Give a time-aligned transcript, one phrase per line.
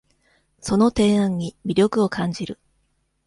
[0.59, 2.57] その提案に魅力を感じる